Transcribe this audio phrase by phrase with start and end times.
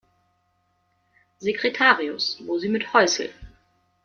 [1.37, 3.29] Secretarius, wo sie mit häusl.